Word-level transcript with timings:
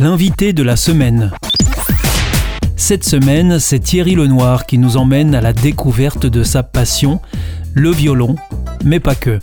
L'invité 0.00 0.52
de 0.52 0.62
la 0.62 0.76
semaine. 0.76 1.32
Cette 2.76 3.02
semaine, 3.02 3.58
c'est 3.58 3.80
Thierry 3.80 4.14
Lenoir 4.14 4.64
qui 4.64 4.78
nous 4.78 4.96
emmène 4.96 5.34
à 5.34 5.40
la 5.40 5.52
découverte 5.52 6.24
de 6.24 6.44
sa 6.44 6.62
passion, 6.62 7.20
le 7.74 7.90
violon, 7.90 8.36
mais 8.84 9.00
pas 9.00 9.16
que. 9.16 9.40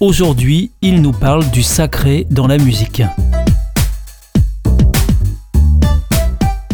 Aujourd'hui, 0.00 0.72
il 0.82 1.00
nous 1.00 1.12
parle 1.12 1.48
du 1.52 1.62
sacré 1.62 2.26
dans 2.28 2.48
la 2.48 2.58
musique. 2.58 3.04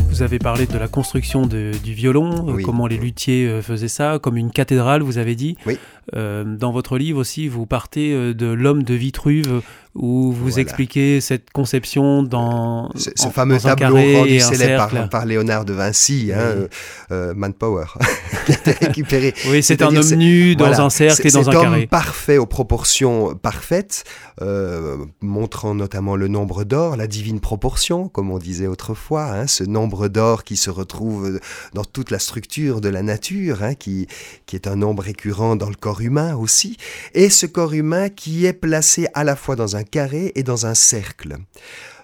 Vous 0.09 0.23
avez 0.23 0.39
parlé 0.39 0.65
de 0.65 0.79
la 0.79 0.89
construction 0.89 1.47
du 1.47 1.73
violon, 1.93 2.47
euh, 2.49 2.63
comment 2.63 2.87
les 2.87 2.97
luthiers 2.97 3.47
euh, 3.47 3.61
faisaient 3.61 3.89
ça, 3.89 4.19
comme 4.19 4.39
une 4.39 4.51
cathédrale, 4.51 5.03
vous 5.03 5.19
avez 5.19 5.35
dit. 5.35 5.57
Oui. 5.67 5.79
Euh, 6.15 6.45
dans 6.45 6.73
votre 6.73 6.99
livre 6.99 7.19
aussi, 7.19 7.49
vous 7.49 7.67
partez 7.67 8.35
de 8.35 8.47
l'homme 8.47 8.83
de 8.83 8.95
Vitruve, 8.95 9.63
où 9.95 10.33
vous 10.33 10.61
expliquez 10.61 11.21
cette 11.21 11.51
conception 11.51 12.23
dans 12.23 12.91
ce, 12.95 13.29
fameux 13.29 13.59
tableau 13.59 13.97
rendu 13.97 14.39
célèbre 14.41 15.09
par, 15.09 15.27
Léonard 15.27 15.65
de 15.65 15.73
Vinci, 15.73 16.31
hein, 16.33 16.69
Manpower, 17.35 17.87
qui 18.47 18.53
a 18.53 18.55
été 18.55 18.87
récupéré. 18.87 19.35
Oui, 19.51 19.63
c'est 19.63 19.83
un 19.83 19.95
homme 19.95 20.15
nu 20.15 20.55
dans 20.55 20.81
un 20.81 20.91
cercle 20.91 21.27
et 21.27 21.31
dans 21.31 21.49
un 21.49 21.53
carré. 21.53 21.87
parfait 21.87 22.39
aux 22.39 22.47
proportions 22.47 23.35
parfaites, 23.35 24.05
montrant 25.21 25.75
notamment 25.75 26.17
le 26.17 26.29
nombre 26.29 26.65
d'or, 26.65 26.97
la 26.97 27.07
divine 27.07 27.41
proportion, 27.41 28.09
comme 28.09 28.31
on 28.31 28.39
disait 28.39 28.67
autrefois, 28.67 29.25
hein, 29.25 29.47
ce 29.47 29.65
nombre 29.65 30.09
d'or 30.09 30.45
qui 30.45 30.57
se 30.57 30.71
retrouve 30.71 31.41
dans 31.75 31.85
toute 31.85 32.11
la 32.11 32.19
structure 32.19 32.81
de 32.81 32.89
la 32.89 33.03
nature, 33.03 33.63
hein, 33.63 33.75
qui, 33.75 34.07
qui 34.47 34.57
est 34.57 34.67
un 34.67 34.77
nombre 34.77 35.03
récurrent 35.03 35.57
dans 35.57 35.69
le 35.69 35.75
corps 35.75 36.00
humain 36.01 36.37
aussi, 36.37 36.77
et 37.15 37.31
ce 37.31 37.47
corps 37.47 37.73
humain 37.73 38.09
qui 38.09 38.47
est 38.47 38.53
placé 38.53 39.07
à 39.15 39.25
la 39.25 39.37
fois 39.37 39.57
dans 39.57 39.77
un 39.77 39.83
carré 39.83 40.33
et 40.35 40.43
dans 40.43 40.67
un 40.67 40.75
cercle. 40.75 41.37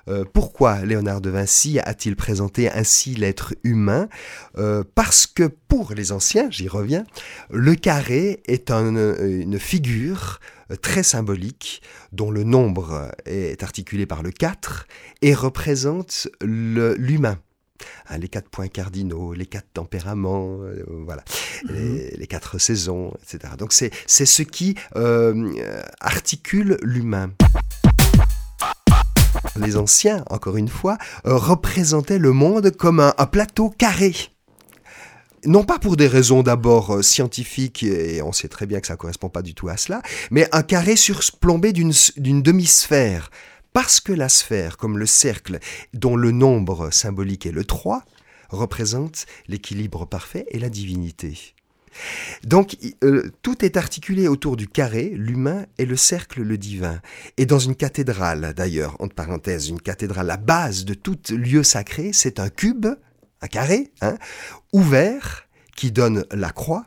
Euh, 0.09 0.25
pourquoi 0.33 0.85
Léonard 0.85 1.21
de 1.21 1.31
Vinci 1.31 1.81
a-t-il 1.81 2.15
présenté 2.15 2.71
ainsi 2.71 3.15
l'être 3.15 3.55
humain? 3.65 4.09
Euh, 4.57 4.85
Parce 4.95 5.27
que 5.27 5.45
pour 5.69 5.95
les 5.95 6.13
anciens, 6.13 6.49
j'y 6.51 6.69
reviens, 6.69 7.05
le 7.51 7.75
carré 7.75 8.43
est 8.47 8.71
une 8.71 9.59
figure 9.59 10.39
très 10.81 11.03
symbolique 11.03 11.83
dont 12.13 12.31
le 12.31 12.45
nombre 12.45 13.11
est 13.25 13.63
articulé 13.63 14.07
par 14.07 14.23
le 14.23 14.31
4 14.31 14.87
et 15.23 15.35
représente 15.35 16.29
l'humain. 16.41 17.39
Hein, 18.09 18.19
les 18.19 18.29
quatre 18.29 18.49
points 18.49 18.69
cardinaux, 18.69 19.33
les 19.33 19.47
quatre 19.47 19.69
tempéraments, 19.73 20.59
euh, 20.63 20.85
voilà, 21.05 21.25
mhm. 21.69 22.01
les, 22.17 22.27
quatre 22.27 22.59
saisons, 22.59 23.13
etc. 23.23 23.55
Donc 23.59 23.73
c'est 23.73 23.93
ce 24.07 24.43
qui 24.43 24.77
euh, 24.97 25.53
articule 26.01 26.79
l'humain. 26.83 27.31
Les 29.57 29.77
anciens, 29.77 30.25
encore 30.29 30.57
une 30.57 30.69
fois, 30.69 30.99
euh, 31.27 31.37
représentaient 31.37 32.19
le 32.19 32.33
monde 32.33 32.71
comme 32.71 33.01
un, 33.01 33.27
plateau 33.27 33.71
carré 33.71 34.15
non 35.45 35.63
pas 35.63 35.79
pour 35.79 35.97
des 35.97 36.09
raisons 36.09 36.43
d'abord 36.43 37.05
scientifiques, 37.05 37.85
et 37.85 38.21
on 38.21 38.33
sait 38.33 38.49
très 38.49 38.67
bien 38.67 38.81
que 38.81 38.89
ça 38.89 38.95
ne 38.95 38.99
correspond 38.99 39.29
pas 39.29 39.43
du 39.43 39.55
tout 39.55 39.69
à 39.69 39.77
cela, 39.77 40.03
mais 40.33 40.49
un 40.51 40.63
carré 40.65 40.97
surplombé 40.97 41.73
d'une 41.73 42.43
demi-sphère, 42.43 43.31
parce 43.77 44.01
que 44.01 44.15
la 44.15 44.31
sphère, 44.31 44.79
comme 44.79 44.97
le 44.97 45.05
cercle, 45.05 45.59
dont 45.93 46.17
le 46.17 46.31
nombre 46.31 46.91
symbolique 46.91 47.45
est 47.45 47.53
le 47.53 47.63
3, 47.63 48.07
représente 48.49 49.27
l'équilibre 49.49 50.07
parfait 50.07 50.47
et 50.49 50.59
la 50.59 50.71
divinité. 50.71 51.55
Donc 52.43 52.79
euh, 53.05 53.31
tout 53.43 53.67
est 53.67 53.77
articulé 53.77 54.29
autour 54.29 54.57
du 54.57 54.67
carré, 54.67 55.13
l'humain, 55.15 55.67
et 55.77 55.85
le 55.85 55.95
cercle, 55.95 56.41
le 56.41 56.57
divin. 56.57 57.03
Et 57.37 57.45
dans 57.45 57.59
une 57.59 57.77
cathédrale, 57.77 58.55
d'ailleurs, 58.57 58.97
entre 58.99 59.15
parenthèses, 59.15 59.69
une 59.69 59.83
cathédrale, 59.83 60.27
la 60.27 60.39
base 60.39 60.87
de 60.87 60.95
tout 60.95 61.19
lieu 61.29 61.63
sacré, 61.63 62.15
c'est 62.15 62.41
un 62.41 62.49
cube, 62.49 62.87
un 63.43 63.47
carré, 63.47 63.93
hein, 64.01 64.17
ouvert, 64.73 65.49
qui 65.77 65.93
donne 65.93 66.25
la 66.31 66.49
croix, 66.49 66.87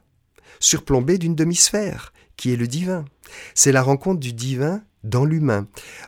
surplombé 0.59 1.19
d'une 1.19 1.35
demi-sphère, 1.35 2.13
qui 2.35 2.51
est 2.51 2.57
le 2.57 2.65
divin. 2.65 3.05
C'est 3.53 3.71
la 3.71 3.83
rencontre 3.83 4.19
du 4.19 4.33
divin 4.33 4.81
dans 5.03 5.25
l'humain. 5.25 5.67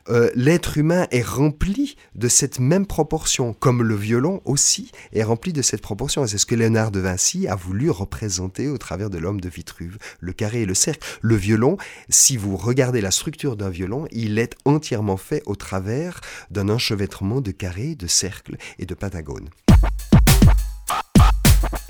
Euh, 0.10 0.30
l'être 0.36 0.78
humain 0.78 1.08
est 1.12 1.26
rempli 1.26 1.96
de 2.16 2.28
cette 2.28 2.60
même 2.60 2.86
proportion, 2.86 3.54
comme 3.54 3.84
le 3.84 3.96
violon 3.96 4.42
aussi 4.46 4.92
est 5.14 5.24
rempli 5.24 5.54
de 5.54 5.62
cette 5.62 5.82
proportion. 5.82 6.26
C'est 6.28 6.38
ce 6.38 6.46
que 6.46 6.56
Léonard 6.56 6.92
de 6.92 7.00
Vinci 7.00 7.48
a 7.48 7.56
voulu 7.56 7.90
représenter 7.90 8.68
au 8.68 8.78
travers 8.78 9.10
de 9.10 9.18
l'homme 9.18 9.42
de 9.42 9.50
Vitruve, 9.50 9.98
le 10.20 10.34
carré 10.34 10.62
et 10.62 10.66
le 10.66 10.74
cercle. 10.74 11.08
Le 11.22 11.36
violon, 11.36 11.78
si 12.10 12.38
vous 12.38 12.58
regardez 12.58 13.02
la 13.02 13.12
structure 13.12 13.56
d'un 13.56 13.70
violon, 13.70 14.08
il 14.12 14.40
est 14.40 14.56
entièrement 14.66 15.18
fait 15.18 15.44
au 15.46 15.56
travers 15.56 16.22
d'un 16.50 16.70
enchevêtrement 16.70 17.42
de 17.42 17.52
carrés, 17.52 17.96
de 17.96 18.08
cercles 18.08 18.58
et 18.80 18.86
de 18.86 18.94
pentagones. 18.94 19.50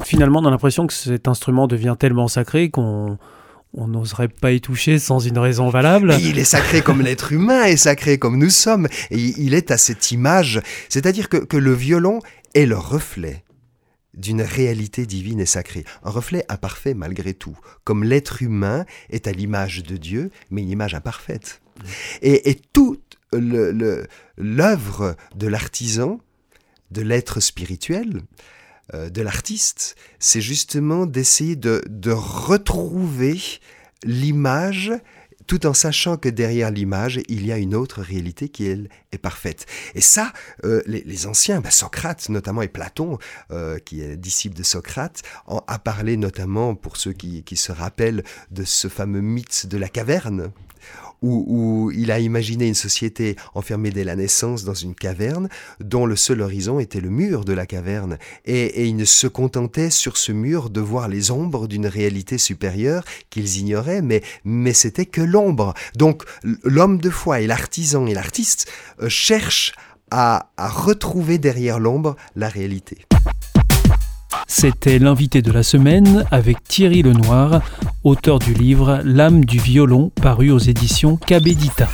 Finalement, 0.04 0.40
on 0.40 0.46
a 0.46 0.50
l'impression 0.50 0.88
que 0.88 0.94
cet 0.94 1.28
instrument 1.28 1.68
devient 1.68 1.96
tellement 1.98 2.28
sacré 2.28 2.70
qu'on 2.70 3.18
on 3.74 3.88
n'oserait 3.88 4.28
pas 4.28 4.52
y 4.52 4.62
toucher 4.62 5.00
sans 5.00 5.20
une 5.20 5.38
raison 5.38 5.70
valable. 5.70 6.16
il 6.20 6.40
est 6.40 6.44
sacré 6.44 6.82
comme 6.82 7.02
l'être 7.02 7.32
humain 7.32 7.64
est 7.64 7.78
sacré 7.78 8.18
comme 8.18 8.38
nous 8.38 8.50
sommes. 8.50 8.88
Et 9.12 9.18
il 9.18 9.54
est 9.54 9.72
à 9.72 9.78
cette 9.78 10.12
image. 10.12 10.62
C'est-à-dire 10.90 11.30
que, 11.30 11.58
le 11.58 11.74
violon 11.74 12.20
est 12.54 12.66
le 12.66 12.78
reflet 12.78 13.44
d'une 14.14 14.42
réalité 14.42 15.06
divine 15.06 15.40
et 15.40 15.46
sacrée, 15.46 15.86
un 16.04 16.10
reflet 16.10 16.44
imparfait 16.50 16.94
malgré 16.94 17.34
tout, 17.34 17.58
comme 17.86 18.04
l'être 18.04 18.42
humain 18.42 18.86
est 19.10 19.26
à 19.28 19.32
l'image 19.32 19.84
de 19.84 19.96
Dieu, 19.96 20.32
mais 20.50 20.64
une 20.64 20.70
image 20.70 20.96
imparfaite. 20.96 21.62
Et, 22.22 22.50
et 22.50 22.60
toute 22.74 23.18
l'œuvre 23.32 25.16
de 25.36 25.48
l'artisan, 25.48 26.20
de 26.90 27.02
l'être 27.02 27.40
spirituel, 27.40 28.22
de 28.94 29.22
l'artiste, 29.22 29.96
c'est 30.20 30.42
justement 30.42 31.06
d'essayer 31.06 31.56
de, 31.56 32.12
retrouver 32.12 33.40
l'image 34.04 34.92
tout 35.48 35.66
en 35.66 35.74
sachant 35.74 36.18
que 36.18 36.30
derrière 36.30 36.72
l'image, 36.72 37.20
il 37.28 37.46
y 37.46 37.52
a 37.52 37.58
une 37.58 37.76
autre 37.76 38.02
réalité 38.02 38.50
qui, 38.50 38.66
elle, 38.66 38.90
est 39.12 39.18
parfaite. 39.18 39.66
Et 39.96 40.02
ça, 40.02 40.34
euh, 40.64 40.82
les, 40.86 41.28
anciens, 41.28 41.62
bah, 41.62 41.72
Socrate 41.72 42.30
notamment, 42.30 42.62
et 42.62 42.68
Platon, 42.68 43.18
euh, 43.52 43.80
qui 43.80 44.02
est 44.02 44.18
disciple 44.18 44.56
de 44.56 44.64
Socrate, 44.64 45.22
a 45.68 45.80
parlé 45.80 46.18
notamment, 46.18 46.76
pour 46.76 46.98
ceux 46.98 47.14
qui, 47.14 47.44
qui 47.44 47.58
se 47.58 47.72
rappellent, 47.72 48.24
de 48.52 48.64
ce 48.64 48.88
fameux 48.88 49.22
mythe 49.22 49.68
de 49.68 49.78
la 49.78 49.90
caverne, 49.90 50.52
où, 51.22 51.92
il 51.94 52.12
a 52.12 52.20
imaginé 52.20 52.68
une 52.68 52.74
société 52.74 53.36
enfermée 53.54 53.92
dès 53.92 54.04
la 54.04 54.16
naissance 54.16 54.64
dans 54.64 54.74
une 54.74 54.96
caverne, 54.96 55.50
dont 55.80 56.06
le 56.06 56.16
seul 56.16 56.42
horizon 56.42 56.80
était 56.80 57.00
le 57.00 57.10
mur 57.10 57.46
de 57.46 57.54
la 57.54 57.66
caverne, 57.66 58.18
et, 58.46 58.88
il 58.88 58.96
ne 58.96 59.06
se 59.06 59.28
contentait 59.28 59.92
sur 59.92 60.18
ce 60.18 60.32
mur 60.32 60.70
de 60.70 60.82
voir 60.82 61.08
les 61.08 61.32
ombres 61.32 61.68
d'une 61.68 61.86
réalité 61.86 62.38
supérieure 62.38 63.04
qu'ils 63.30 63.58
ignoraient, 63.58 64.02
mais, 64.02 64.24
mais 64.44 64.74
c'était 64.74 65.06
que 65.06 65.22
l'ombre. 65.32 65.74
Donc 65.96 66.24
l'homme 66.64 67.00
de 67.00 67.10
foi 67.10 67.40
et 67.40 67.48
l'artisan 67.48 68.06
et 68.06 68.14
l'artiste 68.14 68.72
euh, 69.02 69.10
cherchent 69.10 69.74
à 70.12 70.50
retrouver 70.58 71.38
derrière 71.38 71.80
l'ombre 71.80 72.18
la 72.36 72.50
réalité. 72.50 73.06
C'était 74.48 75.00
l'invité 75.00 75.42
de 75.42 75.52
la 75.52 75.64
semaine 75.64 76.26
avec 76.32 76.64
Thierry 76.64 77.02
Lenoir, 77.02 77.62
auteur 78.04 78.40
du 78.40 78.54
livre 78.54 79.02
L'âme 79.06 79.46
du 79.46 79.60
violon 79.60 80.12
paru 80.22 80.52
aux 80.52 80.60
éditions 80.60 81.16
Cabedita. 81.16 81.88